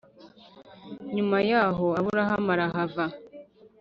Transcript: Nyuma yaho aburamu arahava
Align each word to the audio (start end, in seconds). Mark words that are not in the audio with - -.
Nyuma 1.15 1.37
yaho 1.49 1.87
aburamu 1.99 2.49
arahava 2.53 3.05